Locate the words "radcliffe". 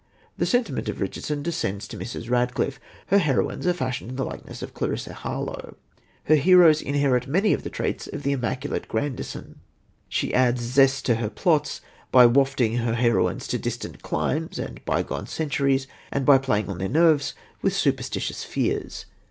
2.27-2.79